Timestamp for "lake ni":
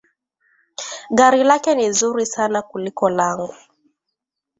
1.43-1.91